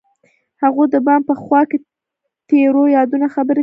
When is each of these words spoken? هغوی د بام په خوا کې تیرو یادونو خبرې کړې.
هغوی 0.63 0.85
د 0.93 0.95
بام 1.05 1.21
په 1.29 1.33
خوا 1.41 1.61
کې 1.69 1.77
تیرو 2.49 2.83
یادونو 2.97 3.27
خبرې 3.35 3.55
کړې. 3.57 3.59